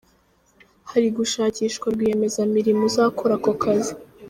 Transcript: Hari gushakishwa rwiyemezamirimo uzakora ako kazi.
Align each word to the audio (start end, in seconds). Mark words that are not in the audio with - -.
Hari 0.91 1.07
gushakishwa 1.17 1.85
rwiyemezamirimo 1.93 2.81
uzakora 2.89 3.33
ako 3.39 3.51
kazi. 3.63 3.93